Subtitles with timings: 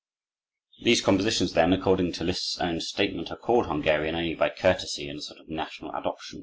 [0.81, 5.19] These compositions, then, according to Liszt's own statement, are called "Hungarian" only by courtesy and
[5.19, 6.39] a sort of national adoption.